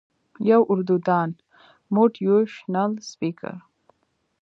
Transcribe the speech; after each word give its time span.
يو 0.49 0.61
اردو 0.71 0.95
دان 1.07 1.29
موټيوېشنل 1.95 2.91
سپيکر 3.09 3.53